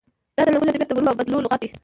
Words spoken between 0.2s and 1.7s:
دا د لرغونو ادبیاتو د بوللو او بدلو لغت دی.